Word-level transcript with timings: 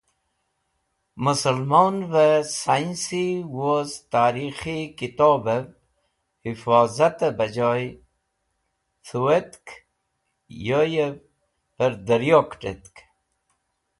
Mesẽlmonvẽ 1.23 2.39
saynsi 2.61 3.25
woz 3.57 3.89
tarikhi 4.11 4.79
kitobvẽ 4.97 5.69
hifozatẽ 6.45 7.35
bejay 7.37 7.83
dhũwetk 9.05 9.65
yoyẽv 10.67 11.15
hẽr 11.77 11.93
dẽryo 12.07 12.39
kẽt̃etk. 12.49 12.95